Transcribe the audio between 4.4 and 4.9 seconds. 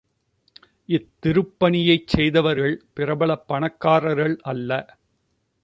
அல்ல.